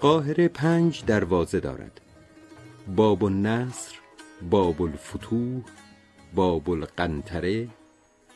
[0.00, 2.00] قاهره پنج دروازه دارد.
[2.96, 3.96] باب النصر
[4.50, 5.62] باب الفتوح
[6.34, 7.68] باب القنطره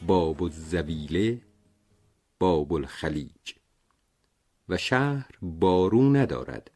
[0.07, 1.41] باب الزبیله
[2.39, 3.55] باب الخلیج.
[4.69, 6.71] و شهر بارو ندارد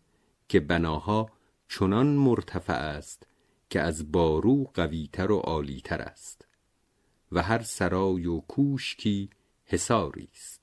[0.49, 1.31] که بناها
[1.69, 3.27] چنان مرتفع است
[3.71, 6.47] که از بارو قویتر و عالیتر است.
[7.33, 9.31] و هر سرای و کوشکی
[9.65, 10.56] حصاری است.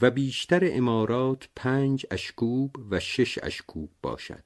[0.00, 4.44] و بیشتر امارات پنج اشکوب و شش اشکوب باشد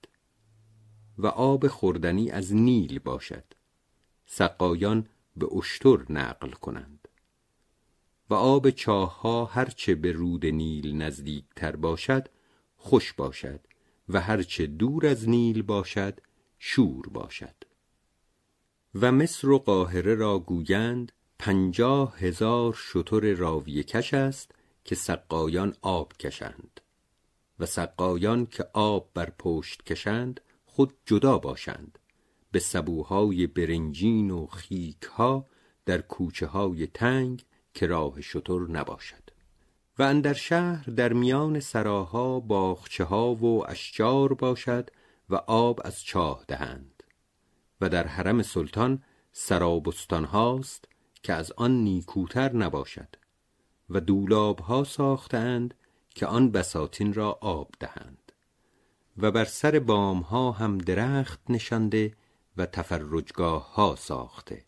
[1.18, 3.44] و آب خوردنی از نیل باشد.
[4.26, 7.08] سقایان به اشتر نقل کنند
[8.30, 12.28] و آب چاهها هرچه به رود نیل نزدیک تر باشد
[12.76, 13.60] خوش باشد
[14.08, 16.20] و هرچه دور از نیل باشد
[16.58, 17.54] شور باشد.
[18.94, 26.12] و مصر و قاهره را گویند پنجاه هزار شتر راویه کش است که سقایان آب
[26.12, 26.80] کشند.
[27.58, 31.98] و سقایان که آب بر پشت کشند خود جدا باشند.
[32.52, 35.46] به سبوهای برنجین و خیکها
[35.86, 39.30] در کوچه های تنگ که راه شتر نباشد.
[39.98, 44.90] و اندر شهر در میان سراها باغچه ها و اشجار باشد
[45.30, 47.02] و آب از چاه دهند.
[47.80, 50.84] و در حرم سلطان سرابستان هاست
[51.22, 53.16] که از آن نیکوتر نباشد.
[53.90, 55.74] و دولاب ها ساختند
[56.14, 58.32] که آن بساتین را آب دهند.
[59.18, 62.12] و بر سر بام ها هم درخت نشانده
[62.56, 64.64] و تفرجگاه ها ساخته.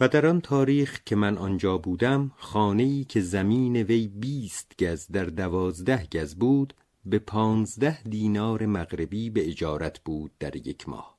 [0.00, 5.24] و در آن تاریخ که من آنجا بودم خانه‌ای که زمین وی بیست گز در
[5.24, 6.74] دوازده گز بود
[7.06, 11.18] به پانزده دینار مغربی به اجارت بود در یک ماه.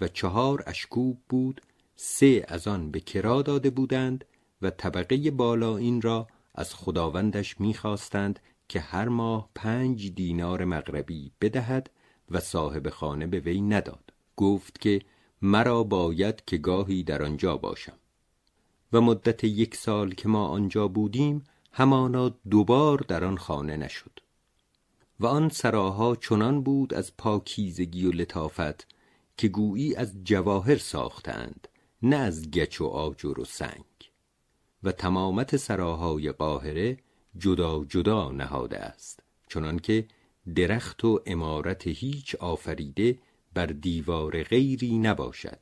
[0.00, 1.60] و چهار اشکوب بود
[1.96, 4.24] سه از آن به کرا داده بودند
[4.62, 11.90] و طبقه بالا این را از خداوندش می‌خواستند که هر ماه پنج دینار مغربی بدهد
[12.30, 14.12] و صاحب خانه به وی نداد.
[14.36, 15.00] گفت که
[15.42, 17.98] مرا باید که گاهی در آنجا باشم.
[18.92, 24.20] و مدت یک سال که ما آنجا بودیم همانا دوبار در آن خانه نشد.
[25.20, 28.86] و آن سراها چنان بود از پاکیزگی و لطافت
[29.36, 31.68] که گویی از جواهر ساختند
[32.02, 33.84] نه از گچ و آجر و سنگ.
[34.82, 36.98] و تمامت سراهای قاهره
[37.38, 40.06] جدا جدا نهاده است چنانکه
[40.54, 43.18] درخت و امارت هیچ آفریده
[43.54, 45.60] بر دیوار غیری نباشد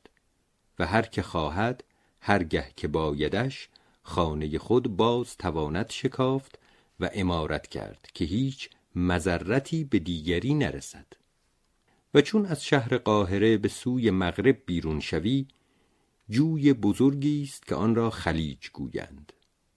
[0.79, 1.83] و هر که خواهد
[2.21, 3.69] هرگه که بایدش
[4.03, 6.59] خانه خود باز تواند شکافت
[6.99, 11.05] و امارت کرد که هیچ مذرتی به دیگری نرسد.
[12.13, 15.45] و چون از شهر قاهره به سوی مغرب بیرون شوی
[16.29, 19.33] جوی بزرگی است که آن را خلیج گویند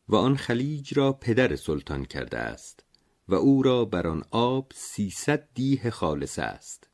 [0.09, 2.85] و آن خلیج را پدر سلطان کرده است
[3.29, 6.89] و او را بر آن آب سیصد دیه خالصه است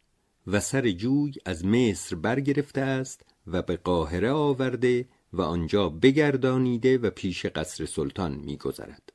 [0.47, 7.11] و سر جوی از مصر برگرفته است و به قاهره آورده و آنجا بگردانیده و
[7.11, 9.13] پیش قصر سلطان میگذرد.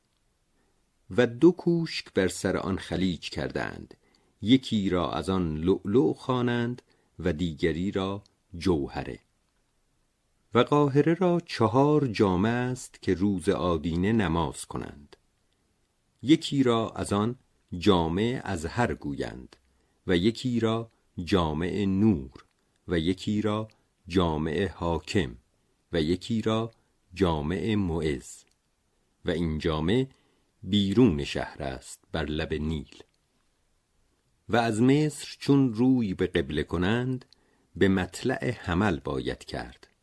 [1.10, 3.94] و دو کوشک بر سر آن خلیج کردند
[4.42, 6.82] یکی را از آن لؤلؤ خوانند
[7.18, 8.22] و دیگری را
[8.58, 9.23] جوهره.
[10.54, 15.16] و قاهره را چهار جامه است که روز آدینه نماز کنند.
[16.22, 17.36] یکی را از آن
[17.78, 19.56] جامع ازهر گویند
[20.06, 20.90] و یکی را
[21.24, 22.44] جامع نور
[22.88, 23.68] و یکی را
[24.08, 25.36] جامع حاکم
[25.92, 26.70] و یکی را
[27.14, 28.44] جامع معز
[29.24, 30.06] و این جامع
[30.62, 33.02] بیرون شهر است بر لب نیل.
[34.48, 37.24] و از مصر چون روی به قبله کنند
[37.76, 39.93] به مطلع حمل باید کرد.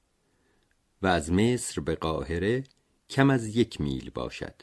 [1.02, 2.64] و از مصر به قاهره
[3.10, 4.56] کم از یک میل باشد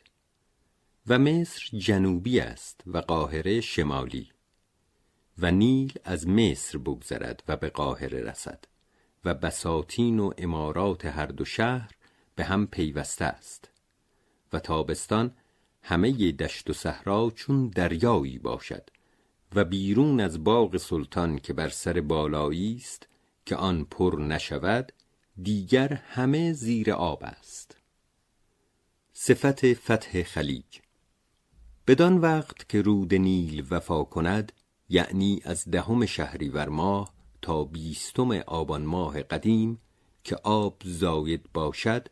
[1.07, 4.29] و مصر جنوبی است و قاهره شمالی
[5.39, 8.65] و نیل از مصر بگذرد و به قاهره رسد
[9.25, 11.91] و بساتین و امارات هر دو شهر
[12.35, 13.71] به هم پیوسته است
[14.53, 15.35] و تابستان
[15.83, 18.91] همه دشت و صحرا چون دریایی باشد
[19.55, 23.09] و بیرون از باغ سلطان که بر سر بالایی است
[23.47, 24.93] که آن پر نشود
[25.43, 27.77] دیگر همه زیر آب است.
[29.13, 30.79] صفت فتح خلیج.
[31.87, 34.53] بدان وقت که رود نیل وفا کند
[34.89, 39.81] یعنی از دهم شهریور ماه تا بیستم آبان ماه قدیم
[40.25, 42.09] که آب زاید باشد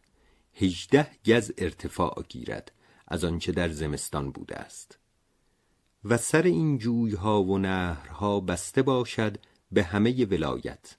[0.54, 2.72] هجده گز ارتفاع گیرد
[3.08, 4.98] از آنچه در زمستان بوده است.
[6.04, 9.36] و سر این جویها و نهرها بسته باشد
[9.72, 10.96] به همه ولایت.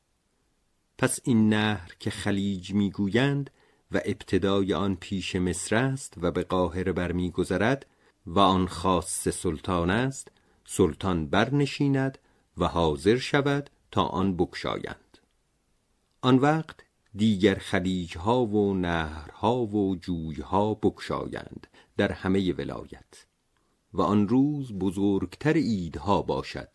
[0.98, 3.50] پس این نهر که خلیج می‌گویند
[3.92, 7.86] و ابتدای آن پیش مصر است و به قاهره برمیگذرد
[8.26, 10.32] و آن خاص سلطان است
[10.66, 12.18] سلطان برنشیند
[12.58, 15.18] و حاضر شود تا آن بکشایند
[16.22, 16.76] آن وقت
[17.16, 21.68] دیگر خلیجها و نهرها و جویها بکشایند
[21.98, 23.26] در همه ولایت
[23.94, 26.70] و آن روز بزرگتر ایدها باشد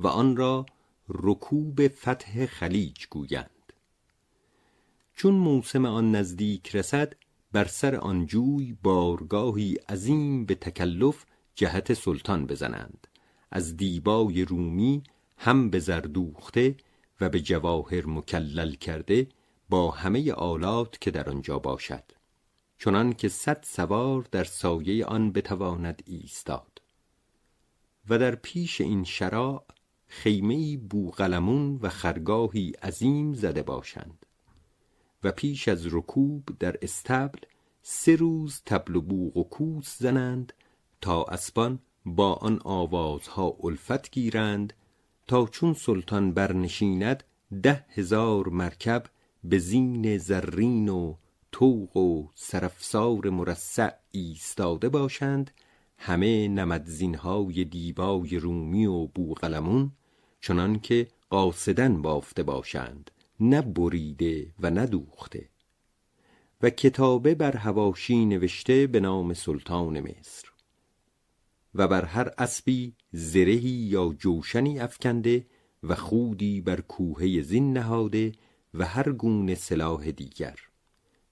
[0.00, 0.66] و آن را
[1.10, 3.72] رکوب فتح خلیج گویند.
[5.16, 7.12] چون موسم آن نزدیک رسد
[7.52, 13.06] بر سر آن جوی بارگاهی عظیم به تکلف جهت سلطان بزنند.
[13.50, 15.02] از دیبای رومی
[15.36, 16.76] هم به زردوخته
[17.20, 19.28] و به جواهر مکلل کرده
[19.68, 22.04] با همه آلات که در آنجا باشد.
[22.78, 26.82] چنان که صد سوار در سایه آن بتواند ایستاد.
[28.08, 29.64] و در پیش این شراع
[30.12, 34.26] خیمه بوغلمون و خرگاهی عظیم زده باشند
[35.24, 37.38] و پیش از رکوب در استبل
[37.82, 40.52] سه روز تبل و بوغ و کوس زنند
[41.00, 44.72] تا اسبان با آن آوازها الفت گیرند
[45.26, 47.24] تا چون سلطان برنشیند
[47.62, 49.04] ده هزار مرکب
[49.44, 51.14] به زین زرین و
[51.52, 55.50] توق و سرفسار مرصع ایستاده باشند
[55.98, 59.92] همه نمدزینهای دیبای رومی و بوغلمون
[60.40, 63.10] چنان که قاصدن بافته باشند
[63.40, 65.48] نه بریده و نه دوخته.
[66.62, 70.48] و کتابه بر هواشی نوشته به نام سلطان مصر.
[71.74, 75.46] و بر هر اسبی زرهی یا جوشنی افکنده
[75.82, 78.32] و خودی بر کوهه زین نهاده
[78.74, 80.58] و هر گونه سلاح دیگر.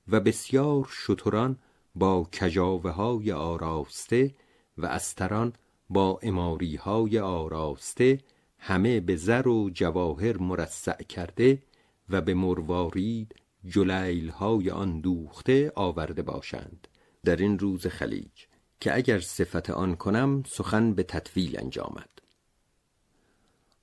[0.09, 1.59] و بسیار شتران
[1.95, 4.35] با کجاوه های آراسته
[4.79, 5.53] و استران
[5.91, 8.19] با اماری های آراسته
[8.59, 11.63] همه به زر و جواهر مرصع کرده
[12.09, 13.35] و به مروارید
[13.65, 16.89] جلیل های آن دوخته آورده باشند.
[17.25, 18.47] در این روز خلیج
[18.81, 22.09] که اگر صفت آن کنم سخن به تطویل انجامد.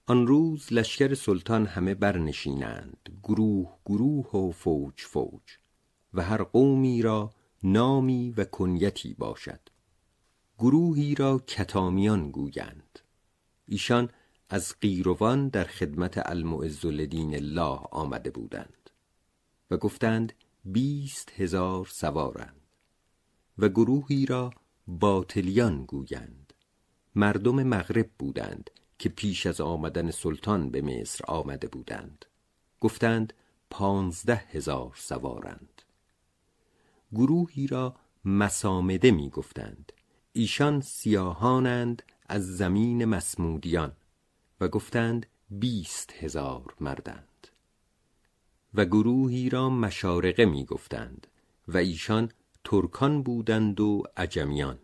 [0.07, 5.41] آن روز لشکر سلطان همه برنشینند گروه گروه و فوج فوج
[6.13, 7.33] و هر قومی را
[7.63, 9.59] نامی و کنیتی باشد.
[10.59, 12.99] گروهی را کتامیان گویند.
[13.67, 14.09] ایشان
[14.49, 18.89] از قیروان در خدمت المعز الله آمده بودند
[19.71, 20.33] و گفتند
[20.65, 22.61] بیست هزار سوارند
[23.57, 24.53] و گروهی را
[24.87, 26.53] باطلیان گویند.
[27.15, 28.69] مردم مغرب بودند
[28.99, 32.25] که پیش از آمدن سلطان به مصر آمده بودند.
[32.79, 33.33] گفتند
[33.69, 35.81] پانزده هزار سوارند.
[37.13, 37.95] گروهی را
[38.25, 39.91] مسامده می گفتند
[40.33, 43.91] ایشان سیاهانند از زمین مسمودیان.
[44.67, 47.47] گفتند بیست هزار مردند.
[48.73, 51.27] و گروهی را مشارقه می گفتند
[51.67, 52.31] و ایشان
[52.63, 54.79] ترکان بودند و عجمیان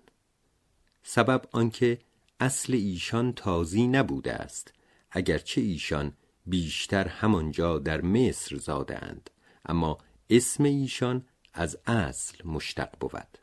[1.03, 1.99] سبب آنکه
[2.39, 4.73] اصل ایشان تازی نبوده است
[5.11, 6.13] اگرچه ایشان
[6.45, 9.29] بیشتر همانجا در مصر زاده اند
[9.65, 9.97] اما
[10.29, 13.37] اسم ایشان از اصل مشتق بود.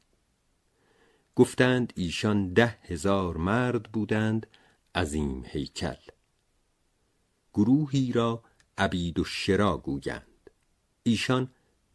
[1.37, 4.47] گفتند ایشان ده هزار مرد بودند
[4.95, 5.97] عظیم هیکل.
[7.59, 8.43] گروهی را
[8.79, 10.51] عبید و شرا گویند.
[11.03, 11.51] ایشان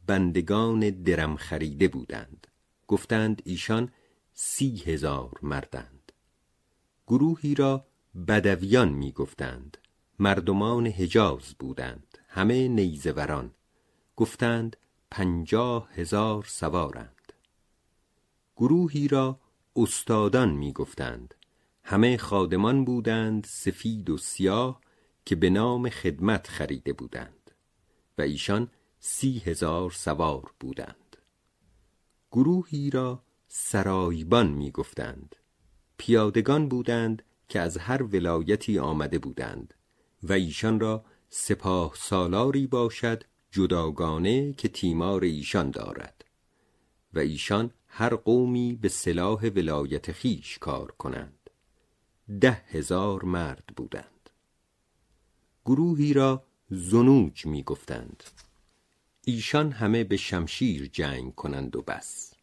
[0.08, 2.48] بندگان درم خریده بودند.
[2.88, 3.92] گفتند ایشان
[4.34, 6.12] سی هزار مردند.
[7.08, 7.86] گروهی را
[8.28, 9.78] بدویان می گفتند
[10.20, 12.18] مردمان حجاز بودند.
[12.28, 13.52] همه نیزوران.
[14.16, 14.78] گفتند
[15.12, 17.34] پنجاه هزار سوارند.
[18.58, 19.40] گروهی را
[19.76, 21.36] استادان می گفتند
[21.84, 24.84] همه خادمان بودند سفید و سیاه
[25.26, 27.52] که به نام خدمت خریده بودند
[28.18, 31.18] و ایشان سی هزار سوار بودند.
[32.32, 35.36] گروهی را سرایبان می گفتند
[35.98, 39.74] پیادگان بودند که از هر ولایتی آمده بودند
[40.24, 46.26] و ایشان را سپاه سالاری باشد جداگانه که تیمار ایشان دارد
[47.14, 51.50] و ایشان هر قومی به سلاح ولایت خیش کار کنند.
[52.42, 54.13] ده هزار مرد بودند.
[55.66, 58.24] گروهی را زنوج می گفتند
[59.26, 62.34] ایشان همه به شمشیر جنگ کنند و بس.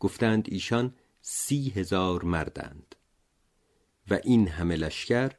[0.00, 2.94] گفتند ایشان سی هزار مردند.
[4.10, 5.32] و این همه لشکر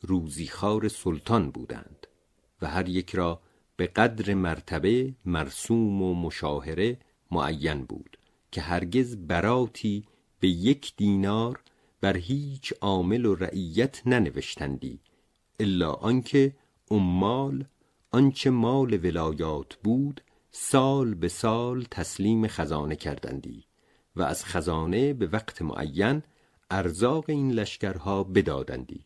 [0.00, 2.06] روزیخوار سلطان بودند
[2.62, 3.40] و هر یک را
[3.76, 6.98] به قدر مرتبه مرسوم و مشاهره
[7.30, 8.18] معین بود
[8.52, 10.04] که هرگز براتی
[10.40, 11.60] به یک دینار
[12.00, 15.00] بر هیچ عامل و رعیت ننوشتندی
[15.60, 16.52] الا آنکه
[16.92, 17.64] عمال
[18.10, 20.20] آنچه مال ولایات بود
[20.50, 23.64] سال به سال تسلیم خزانه کردندی
[24.16, 26.22] و از خزانه به وقت معین
[26.70, 29.04] ارزاق این لشکرها بدادندی.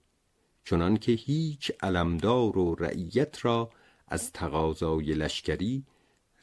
[0.65, 3.71] چنانکه هیچ علمدار و رعیت را
[4.09, 5.85] از تقاضای لشکری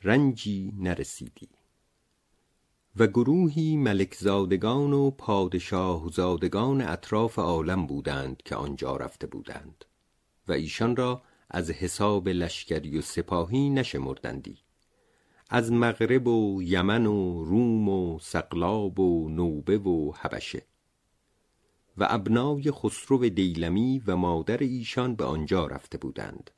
[0.03, 1.49] رنجی نرسیدی.
[2.95, 9.85] و گروهی ملک زادگان و پادشاه زادگان اطراف عالم بودند که آنجا رفته بودند
[10.47, 14.57] و ایشان را از حساب لشکری و سپاهی نشمردندی.
[15.49, 20.65] از مغرب و یمن و روم و سقلاب و نوبه و حبشه.
[21.97, 26.51] و ابنای خسرو دیلمی و مادر ایشان به آنجا رفته بودند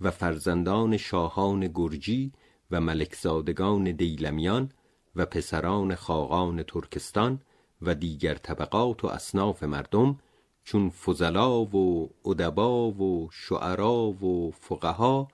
[0.00, 2.32] و فرزندان شاهان گرجی
[2.70, 4.70] و ملکزادگان دیلمیان
[5.16, 7.40] و پسران خاقان ترکستان
[7.82, 10.18] و دیگر طبقات و اصناف مردم
[10.64, 15.28] چون فضلا و ادبا و شعرا و فقها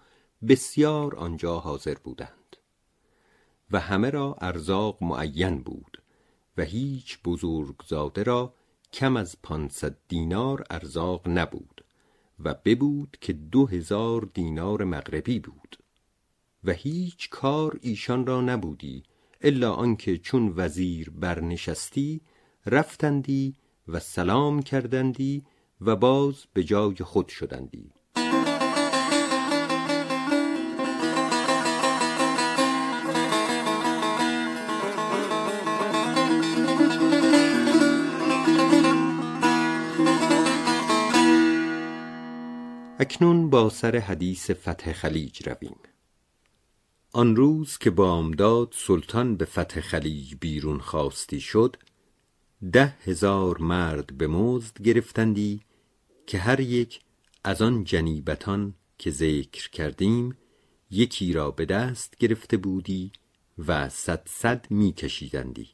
[0.48, 2.56] بسیار آنجا حاضر بودند
[3.70, 6.02] و همه را ارزاق معین بود
[6.56, 8.54] و هیچ بزرگزاده را
[8.92, 11.84] کم از پانصد دینار ارزاق نبود
[12.44, 15.76] و ببود که دو هزار دینار مغربی بود
[16.64, 19.02] و هیچ کار ایشان را نبودی
[19.40, 22.20] الا آنکه چون وزیر برنشستی
[22.66, 23.56] رفتندی
[23.92, 25.44] و سلام کردندی
[25.80, 27.92] و باز به جای خود شدندی.
[42.98, 45.76] اکنون با سر حدیث فتح خلیج رویم.
[47.12, 51.76] آن روز که بامداد سلطان به فتح خلیج بیرون خواستی شد
[52.72, 55.60] ده هزار مرد به مزد گرفتندی
[56.26, 57.00] که هر یک
[57.44, 60.36] از آن جنیبتان که ذکر کردیم
[60.90, 63.12] یکی را به دست گرفته بودی
[63.58, 65.68] و صد صد می کشیدندی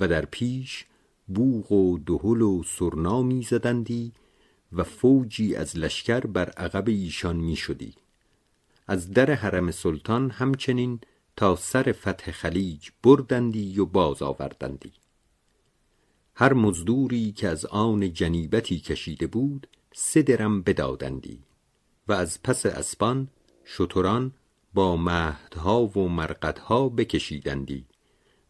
[0.00, 0.86] و در پیش
[1.28, 4.12] بوغ و دهل و سرنا می زدندی
[4.72, 7.94] و فوجی از لشکر بر عقب ایشان می شدی
[8.86, 11.00] از در حرم سلطان همچنین
[11.36, 14.92] تا سر فتح خلیج بردندی و باز آوردندی.
[16.40, 21.42] هر مزدوری که از آن جنیبتی کشیده بود سه درم بدادندی
[22.08, 23.28] و از پس اسبان
[23.64, 24.32] شتران
[24.74, 27.86] با مهدها و مرقدها بکشیدندی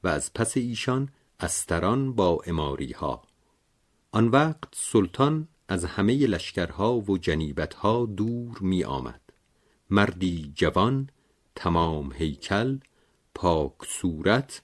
[0.05, 1.09] و از پس ایشان
[1.41, 3.23] استران با اماریها
[4.13, 9.21] آن وقت سلطان از همه لشکرها و جنیبتها دور می آمد
[9.91, 11.11] مردی جوان
[11.57, 12.79] تمام هیکل
[13.35, 14.63] پاک صورت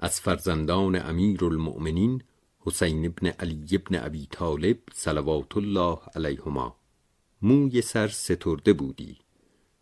[0.00, 2.22] از فرزندان امیر المؤمنین
[2.68, 6.76] حسین ابن علی ابن ابی طالب صلوات الله علیهما.
[7.42, 9.18] موی سر سترده بودی.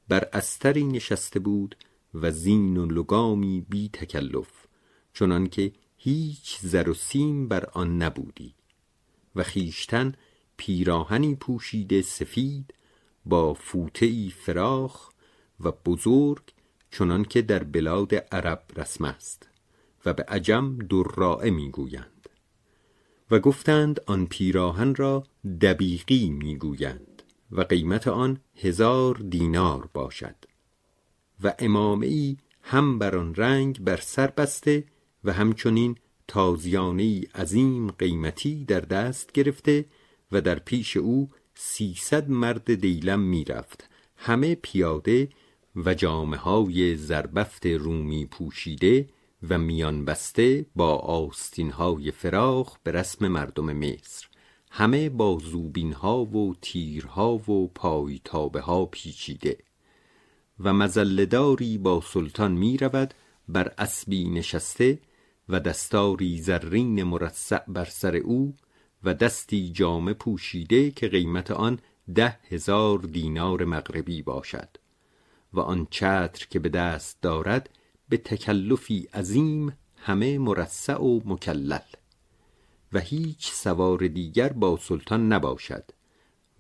[0.08, 1.76] بر استری نشسته بود
[2.14, 4.66] و زین و لگامی بی تکلف
[5.14, 8.54] چنانکه هیچ زر و سیم بر آن نبودی.
[9.36, 10.14] و خیشتن
[10.56, 12.74] پیراهنی پوشیده سفید
[13.24, 15.10] با فوته ای فراخ
[15.60, 16.42] و بزرگ
[16.90, 19.48] چنانکه در بلاد عرب رسم است
[20.04, 22.15] و به عجم دراعه می‌گویند.
[23.30, 25.24] و گفتند آن پیراهن را
[25.60, 30.36] دبیقی می‌گویند و قیمت آن هزار دینار باشد
[31.42, 34.84] و امامه ای هم بر آن رنگ بر سر بسته
[35.24, 35.96] و همچنین
[36.28, 39.84] تازیانه ای عظیم قیمتی در دست گرفته
[40.32, 45.28] و در پیش او سیصد مرد دیلم می‌رفت همه پیاده
[45.76, 49.08] و جامه های زربفت رومی پوشیده
[49.50, 54.26] و میان بسته با آستین های فراخ به رسم مردم مصر.
[54.70, 59.58] همه با زوبین ها و تیرها و پایتابه ها پیچیده.
[60.60, 63.14] و مزلداری با سلطان می رود
[63.48, 64.98] بر اسبی نشسته
[65.48, 68.54] و دستاری زرین مرصع بر سر او
[69.04, 71.78] و دستی جامه پوشیده که قیمت آن
[72.14, 74.68] ده هزار دینار مغربی باشد.
[75.52, 77.70] و آن چتر که به دست دارد
[78.08, 81.78] به تکلفی عظیم همه مرصع و مکلل.
[82.92, 85.84] و هیچ سوار دیگر با سلطان نباشد.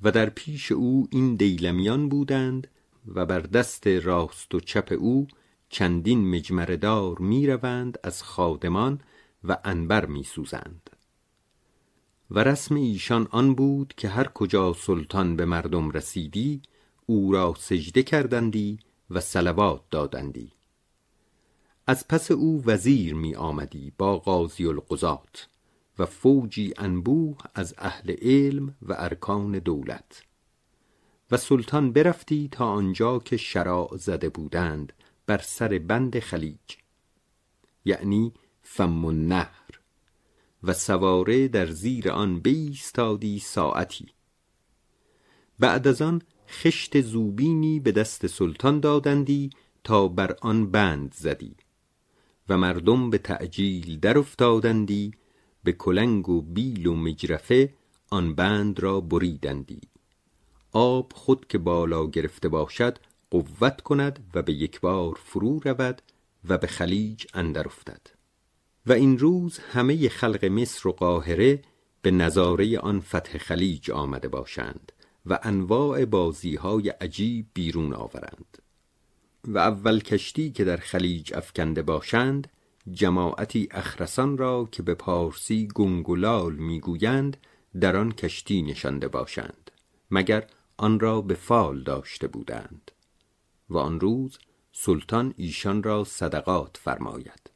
[0.02, 2.68] و در پیش او این دیلمیان بودند
[3.14, 5.26] و بر دست راست و چپ او
[5.68, 9.00] چندین مجمردار می روند از خادمان
[9.44, 10.90] و انبر می سوزند.
[12.30, 16.62] و رسم ایشان آن بود که هر کجا سلطان به مردم رسیدی
[17.06, 18.78] او را سجده کردندی
[19.10, 20.55] و سلوات دادندی.
[21.88, 25.48] از پس او وزیر می آمدی با قاضی القضات
[25.98, 30.22] و فوجی انبوه از اهل علم و ارکان دولت.
[31.30, 34.92] و سلطان برفتی تا آنجا که شراع زده بودند
[35.26, 36.76] بر سر بند خلیج
[37.84, 39.80] یعنی فم النهر.
[40.62, 44.06] و سواره در زیر آن بیستادی ساعتی.
[45.58, 49.50] بعد از آن خشت زوبینی به دست سلطان دادندی
[49.84, 51.56] تا بر آن بند زدی.
[52.48, 55.12] و مردم به تعجیل در افتادندی
[55.64, 57.74] به کلنگ و بیل و مجرفه
[58.10, 59.80] آن بند را بریدندی.
[60.72, 62.98] آب خود که بالا گرفته باشد
[63.30, 66.02] قوت کند و به یک بار فرو رود
[66.48, 68.00] و به خلیج اندر افتد.
[68.86, 71.62] و این روز همه خلق مصر و قاهره
[72.02, 74.92] به نظاره آن فتح خلیج آمده باشند
[75.26, 78.58] و انواع بازی های عجیب بیرون آورند.
[79.46, 82.48] و اول کشتی که در خلیج افکنده باشند
[82.90, 87.36] جماعتی اخرسان را که به پارسی گنگلال می‌گویند
[87.80, 89.70] در آن کشتی نشانده باشند
[90.10, 92.90] مگر آن را به فال داشته بودند.
[93.68, 94.38] و آن روز
[94.72, 97.50] سلطان ایشان را صدقات فرماید.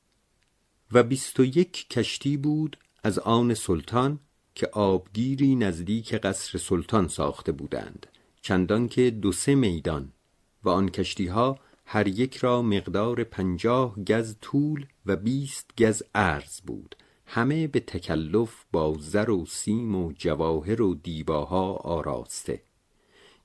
[0.92, 4.18] و بیست و یک کشتی بود از آن سلطان
[4.54, 8.06] که آبگیری نزدیک قصر سلطان ساخته بودند
[8.42, 10.12] چندان که دو سه میدان.
[10.64, 11.58] و آن کشتی ها
[11.92, 16.96] هر یک را مقدار پنجاه گز طول و بیست گز عرض بود.
[17.26, 22.62] همه به تکلف با زر و سیم و جواهر و دیباها آراسته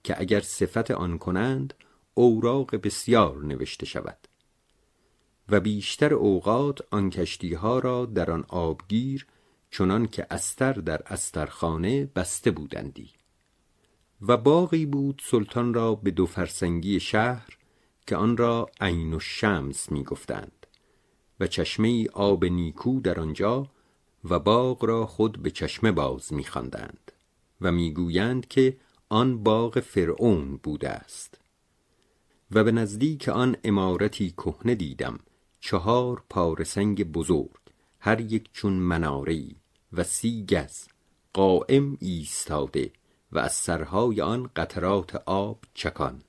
[0.03, 1.73] که اگر صفت آن کنند
[2.13, 4.17] اوراق بسیار نوشته شود.
[5.49, 9.27] و بیشتر اوقات آن کشتی ها را در آن آبگیر
[9.71, 13.11] چنان که استر در استرخانه بسته بودندی.
[14.21, 17.57] و باغی بود سلطان را به دو فرسنگی شهر
[18.07, 20.67] که آن را عین الشمس می گفتند
[21.39, 23.67] و چشمه آب نیکو در آنجا
[24.29, 27.11] و باغ را خود به چشمه باز می خواندند
[27.61, 28.77] و می‌گویند که
[29.09, 31.39] آن باغ فرعون بوده است
[32.51, 35.19] و به نزدیک آن امارتی کهنه دیدم
[35.59, 37.51] چهار پاره سنگ بزرگ
[37.99, 39.55] هر یک چون مناری
[39.93, 40.87] و سی گز
[41.33, 42.91] قائم ایستاده
[43.31, 46.21] و از سرهای آن قطرات آب چکان.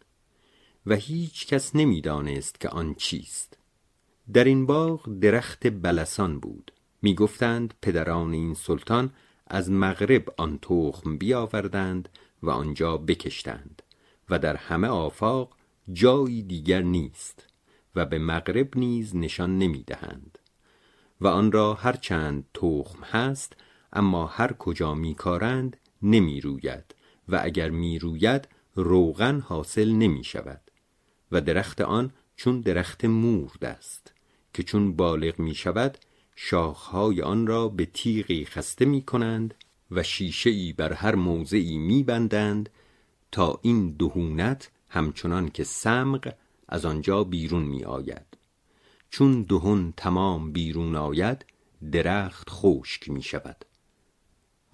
[0.86, 3.58] و هیچ کس نمی‌دانست که آن چیست.
[4.32, 6.72] در این باغ درخت بلسان بود.
[7.02, 9.12] می‌گفتند پدران این سلطان
[9.46, 12.08] از مغرب آن تخم بیاوردند
[12.42, 13.82] و آنجا بکشتند
[14.30, 15.56] و در همه آفاق
[15.92, 17.46] جایی دیگر نیست
[17.94, 20.38] و به مغرب نیز نشان نمی‌دهند.
[21.20, 23.56] و آن را هر چند تخم هست
[23.92, 26.94] اما هر کجا میکارند نمی روید
[27.28, 30.65] و اگر می روید روغن حاصل نمی شود
[31.32, 34.12] و درخت آن چون درخت مورد است
[34.54, 35.98] که چون بالغ می شود
[36.36, 39.54] شاخهای آن را به تیغی خسته می کنند
[39.90, 42.70] و شیشه ای بر هر موضعی می بندند
[43.32, 46.34] تا این دهونت همچنان که سمق
[46.68, 48.26] از آنجا بیرون می آید
[49.10, 51.44] چون دهن تمام بیرون آید
[51.92, 53.64] درخت خشک می شود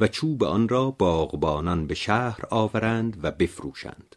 [0.01, 4.17] و چوب آن را باغبانان به شهر آورند و بفروشند.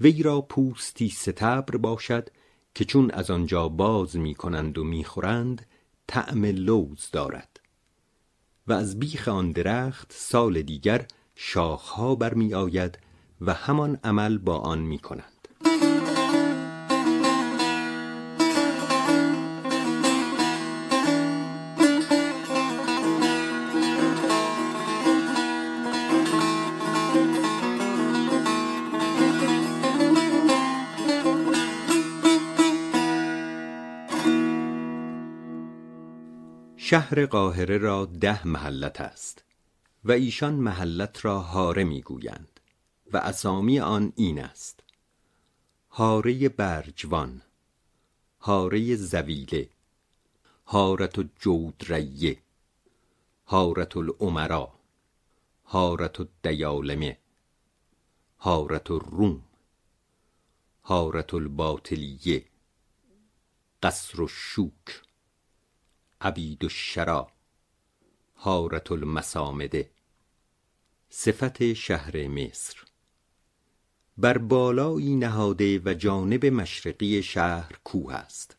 [0.00, 2.28] وی را پوستی ستبر باشد
[2.74, 5.66] که چون از آنجا باز می کنند و می خورند
[6.06, 7.60] طعم لوز دارد.
[8.66, 12.98] و از بیخ آن درخت سال دیگر شاخها برمی آید
[13.40, 15.35] و همان عمل با آن می کنند
[36.88, 39.44] شهر قاهره را ده محلت است
[40.04, 42.60] و ایشان محلت را هاره می‌گویند
[43.12, 44.80] و اسامی آن این است
[45.90, 47.42] هاره برجوان
[48.40, 49.68] هاره زویله
[50.66, 52.38] هارت جودریه
[53.46, 54.72] هارت الامرا
[55.64, 57.18] هارت الدیالمه
[58.38, 59.42] هارت الروم
[60.84, 62.44] هارت الباطلیه
[63.82, 65.05] قصر الشوک.
[66.20, 67.28] عبید الشرا
[68.36, 69.90] هارت المسامده
[71.10, 72.76] صفت شهر مصر.
[74.18, 78.56] بر بالایی نهاده و جانب مشرقی شهر کوه است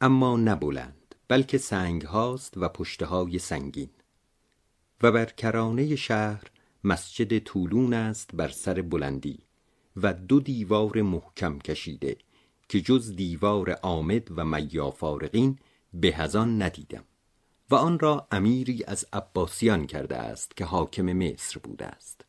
[0.00, 0.58] اما نه
[1.28, 3.90] بلکه سنگ هاست و پشته های سنگین.
[5.02, 6.50] و بر کرانه شهر
[6.84, 9.38] مسجد طولون است بر سر بلندی
[9.96, 12.16] و دو دیوار محکم کشیده
[12.68, 15.58] که جز دیوار آمد و میافارقین
[15.94, 17.04] به هزان ندیدم
[17.70, 22.24] و آن را امیری از عباسیان کرده است که حاکم مصر بوده است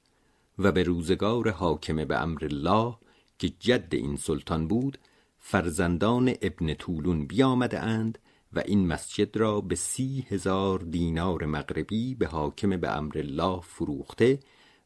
[0.59, 2.95] و به روزگار حاکم به امر الله
[3.39, 4.97] که جد این سلطان بود
[5.39, 8.19] فرزندان ابن طولون بیامده اند
[8.53, 14.39] و این مسجد را به سی هزار دینار مغربی به حاکم به امر الله فروخته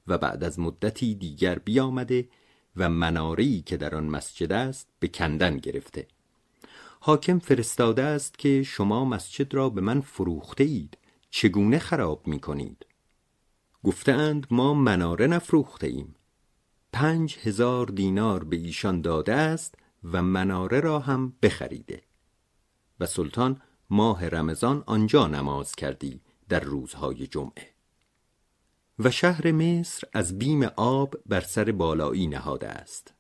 [0.08, 2.28] و بعد از مدتی دیگر بیامده
[2.76, 6.08] و مناری که در آن مسجد است به کندن گرفته.
[7.00, 10.98] حاکم فرستاده است که شما مسجد را به من فروخته اید.
[11.30, 12.86] چگونه خراب می کنید؟
[13.84, 16.16] گفتند ما مناره نفروخته ایم.
[16.94, 22.02] پنج هزار دینار به ایشان داده است و مناره را هم بخریده.
[23.00, 27.74] و سلطان ماه رمضان آنجا نماز کردی در روزهای جمعه.
[29.00, 33.14] و شهر مصر از بیم آب بر سر بالایی نهاده است.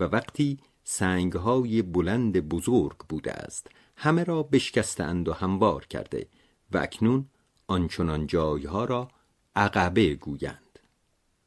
[0.00, 6.26] و وقتی سنگهای بلند بزرگ بوده است همه را بشکستند و هموار کرده
[6.72, 7.26] و اکنون
[7.66, 9.08] آنچنان جایها را
[9.56, 10.78] عقبه گویند.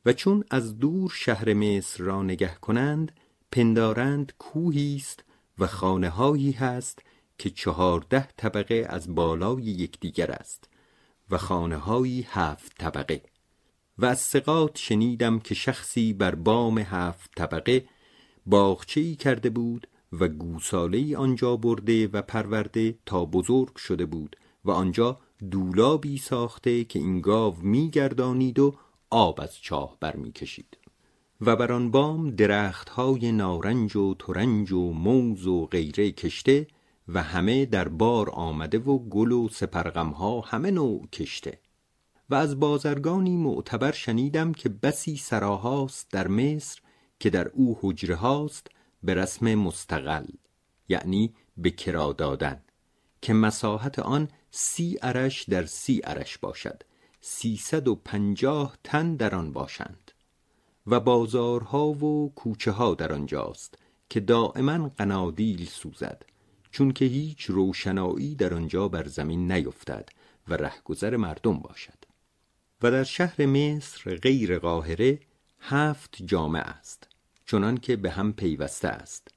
[0.06, 3.12] و چون از دور شهر مصر را نگه کنند
[3.52, 5.23] پندارند کوهی است
[5.60, 6.99] و خانه هایی هست
[7.38, 10.69] که چهارده طبقه از بالای یکدیگر است
[11.30, 13.21] و خانه هایی هفت طبقه.
[13.97, 17.86] و از سقاط شنیدم که شخصی بر بام هفت طبقه
[18.50, 24.36] باغچه‌ای کرده بود و گوساله آنجا برده و پرورده تا بزرگ شده بود
[24.66, 25.20] و آنجا
[25.52, 28.76] دولابی ساخته که این گاو میگردانید و
[29.10, 30.78] آب از چاه برمیکشید.
[31.42, 36.68] و بر آن بام درختهای نارنج و ترنج و موز و غیره کشته
[37.08, 41.60] و همه در بار آمده و گل و سپرغمها همه نوع کشته.
[42.30, 46.82] و از بازرگانی معتبر شنیدم که بسی سراهاست در مصر
[47.19, 48.67] که در او حجره هاست
[49.03, 50.25] به رسم مستقل
[50.89, 52.62] یعنی به کرا دادن
[53.21, 56.84] که مساحت آن سی عرش در سی عرش باشد
[57.21, 60.12] سیصد و پنجاه تن در آن باشند.
[60.88, 63.77] و بازارها و کوچه ها در آنجاست
[64.10, 66.25] که دائما قنادیل سوزد
[66.71, 70.10] چون که هیچ روشنایی در آنجا بر زمین نیفتد
[70.47, 72.05] و رهگذر مردم باشد.
[72.82, 75.19] و در شهر مصر غیر قاهره
[75.60, 77.09] هفت جامع است.
[77.52, 79.28] چنان که به هم پیوسته است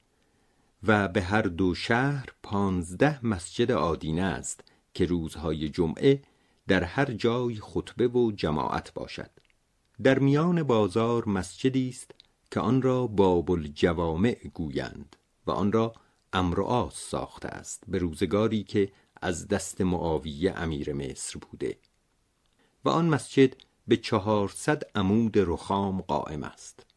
[0.83, 4.61] و به هر دو شهر پانزده مسجد آدینه است
[4.94, 6.22] که روزهای جمعه
[6.68, 9.31] در هر جای خطبه و جماعت باشد.
[10.03, 12.11] در میان بازار مسجدی است
[12.51, 15.94] که آن را باب الجوامع گویند و آن را
[16.33, 21.79] امر ساخته است به روزگاری که از دست معاویه امیر مصر بوده
[22.85, 23.57] و آن مسجد
[23.88, 26.91] به چهارصد عمود رخام قائم است.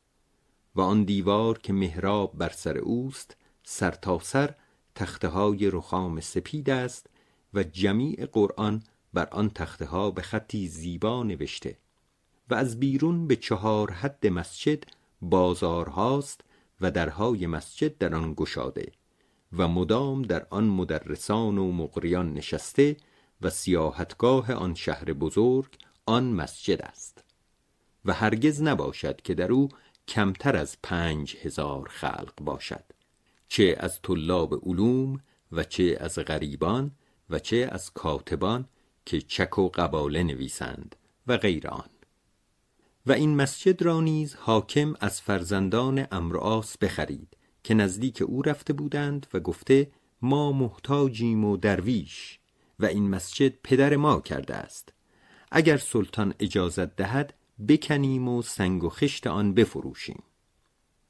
[0.76, 4.56] و آن دیوار که محراب بر سر اوست سرتاسر سر
[4.96, 7.08] تخته های رخام سپید است
[7.54, 8.84] و جمیع قرآن
[9.14, 11.78] بر آن تخته ها به خطی زیبا نوشته
[12.50, 14.84] و از بیرون به چهار حد مسجد
[15.22, 16.42] بازارهاست
[16.82, 18.92] و درهای مسجد در آن گشاده
[19.58, 22.98] و مدام در آن مدرسان و مقریان نشسته
[23.42, 27.24] و سیاحتگاه آن شهر بزرگ آن مسجد است
[28.06, 29.70] و هرگز نباشد که در او
[30.08, 32.84] کمتر از پنج هزار خلق باشد.
[33.48, 35.20] چه از طلاب علوم
[35.52, 36.92] و چه از غریبان
[37.30, 38.66] و چه از کاتبان
[39.06, 40.96] که چک و قباله نویسند
[41.28, 41.90] و غیر آن.
[43.06, 49.28] و این مسجد را نیز حاکم از فرزندان امرآس بخرید که نزدیک او رفته بودند
[49.34, 49.92] و گفته
[50.22, 52.40] ما محتاجیم و درویش
[52.80, 54.94] و این مسجد پدر ما کرده است.
[55.52, 57.34] اگر سلطان اجازت دهد
[57.68, 60.24] بکنیم و سنگ و خشت آن بفروشیم.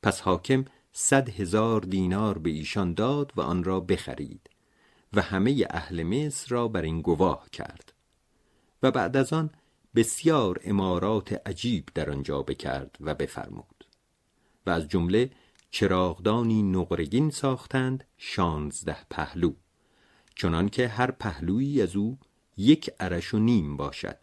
[0.01, 4.49] پس حاکم صد هزار دینار به ایشان داد و آن را بخرید
[5.13, 7.93] و همه اهل مصر را بر این گواه کرد
[8.83, 9.49] و بعد از آن
[9.95, 13.85] بسیار امارات عجیب در آنجا بکرد و بفرمود
[14.65, 15.31] و از جمله
[15.71, 19.53] چراغدانی نقرگین ساختند شانزده پهلو
[20.35, 22.17] چنان که هر پهلویی از او
[22.57, 24.17] یک عرش و نیم باشد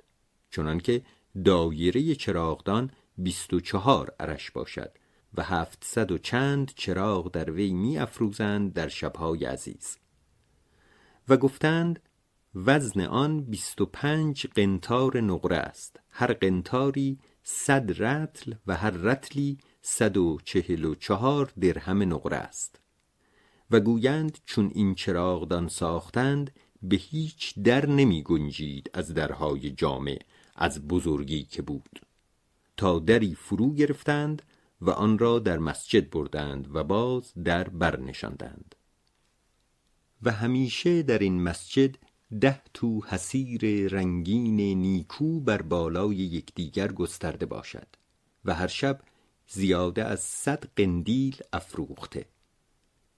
[0.50, 1.02] چنان که
[1.45, 4.92] دایره چراغدان بیست و چهار عرش باشد
[5.35, 9.99] و هفتصد و چند چراغ در وی می افروزند در شبهای عزیز.
[11.29, 12.01] و گفتند
[12.55, 16.01] وزن آن بیست و پنج قنتار نقره است.
[16.11, 22.81] هر قنتاری صد رتل و هر رتلی صد و چهل و چهار درهم نقره است.
[23.71, 26.51] و گویند چون این چراغدان ساختند
[26.83, 30.18] به هیچ در نمی گنجید از درهای جامع.
[30.54, 32.00] از بزرگی که بود.
[32.76, 34.42] تا دری فرو گرفتند
[34.80, 38.74] و آن را در مسجد بردند و باز در برنشاندند
[40.22, 41.96] و همیشه در این مسجد
[42.40, 47.86] ده تو حسیر رنگین نیکو بر بالای یکدیگر گسترده باشد
[48.44, 49.00] و هر شب
[49.48, 52.26] زیاده از صد قندیل افروخته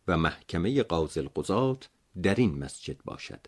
[0.08, 1.88] و محکمه قاضی القضات
[2.22, 3.46] در این مسجد باشد.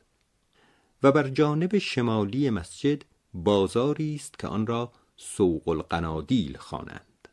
[1.03, 3.03] و بر جانب شمالی مسجد
[3.45, 7.29] بازاری است که آن را سوق القنادیل خوانند.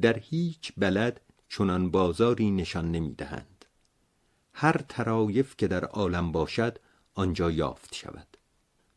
[0.00, 3.64] در هیچ بلد چنان بازاری نشان نمی‌دهند.
[4.52, 6.78] هر ترایف که در عالم باشد
[7.14, 8.36] آنجا یافت شود.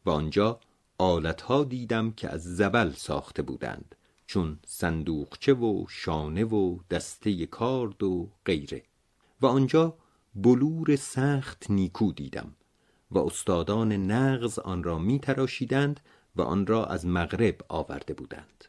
[0.05, 0.60] و آنجا
[0.97, 8.31] آلتها دیدم که از زبل ساخته بودند چون صندوقچه و شانه و دسته کارد و
[8.45, 8.84] غیره.
[9.41, 9.97] و آنجا
[10.36, 12.55] بلور سخت نیکو دیدم.
[13.12, 16.00] و استادان نغز آن را می تراشیدند
[16.36, 18.65] و آن را از مغرب آورده بودند.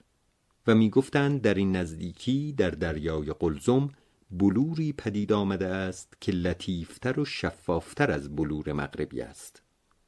[0.66, 3.90] و می گفتند در این نزدیکی در دریای قلزم
[4.31, 9.62] بلوری پدید آمده است که لطیفتر و شفافتر از بلور مغربی است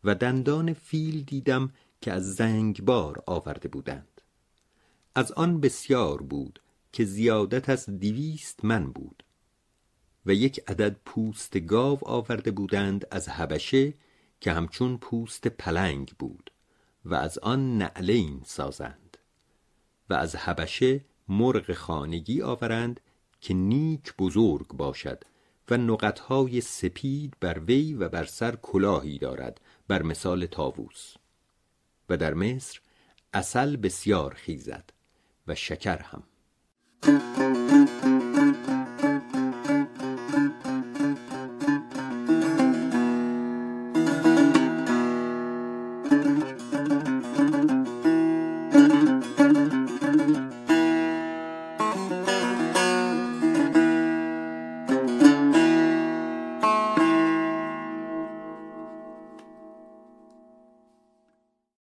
[0.05, 4.21] و دندان فیل دیدم که از زنگبار آورده بودند.
[5.15, 6.61] از آن بسیار بود
[6.93, 9.25] که زیادت از دویست من بود
[10.27, 13.95] و یک عدد پوست گاو آورده بودند از هبشه
[14.45, 16.51] که همچون پوست پلنگ بود
[17.05, 19.19] و از آن نعلین سازند
[20.11, 23.01] و از هبشه مرغ خانگی آورند
[23.41, 25.25] که نیک بزرگ باشد
[25.71, 31.15] و نقطهای سپید بر وی و بر سر کلاهی دارد بر مثال تاووس
[32.09, 32.81] و در مصر
[33.35, 34.91] اصل بسیار خیزد
[35.47, 36.23] و شکر هم.